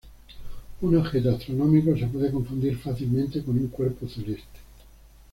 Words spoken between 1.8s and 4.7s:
se puede confundir fácilmente con un cuerpo celeste.